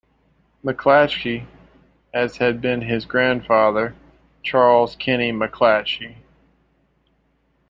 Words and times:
McClatchy, 0.65 1.45
as 2.11 2.37
had 2.37 2.59
been 2.59 2.81
his 2.81 3.05
grandfather, 3.05 3.93
Charles 4.41 4.95
Kenny 4.95 5.31
McClatchy. 5.31 6.15